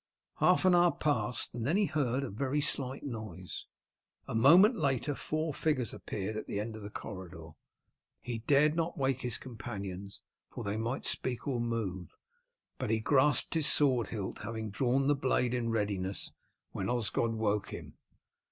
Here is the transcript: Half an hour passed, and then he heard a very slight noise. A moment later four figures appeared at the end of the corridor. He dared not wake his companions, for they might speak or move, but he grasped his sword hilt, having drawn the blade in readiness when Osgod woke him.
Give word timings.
Half 0.39 0.65
an 0.65 0.73
hour 0.73 0.91
passed, 0.93 1.53
and 1.53 1.63
then 1.63 1.77
he 1.77 1.85
heard 1.85 2.23
a 2.23 2.31
very 2.31 2.59
slight 2.59 3.03
noise. 3.03 3.67
A 4.27 4.33
moment 4.33 4.75
later 4.75 5.13
four 5.13 5.53
figures 5.53 5.93
appeared 5.93 6.35
at 6.35 6.47
the 6.47 6.59
end 6.59 6.75
of 6.75 6.81
the 6.81 6.89
corridor. 6.89 7.49
He 8.19 8.39
dared 8.39 8.75
not 8.75 8.97
wake 8.97 9.21
his 9.21 9.37
companions, 9.37 10.23
for 10.49 10.63
they 10.63 10.75
might 10.75 11.05
speak 11.05 11.47
or 11.47 11.61
move, 11.61 12.17
but 12.79 12.89
he 12.89 12.99
grasped 12.99 13.53
his 13.53 13.67
sword 13.67 14.07
hilt, 14.07 14.39
having 14.39 14.71
drawn 14.71 15.05
the 15.05 15.13
blade 15.13 15.53
in 15.53 15.69
readiness 15.69 16.31
when 16.71 16.89
Osgod 16.89 17.33
woke 17.35 17.69
him. 17.69 17.93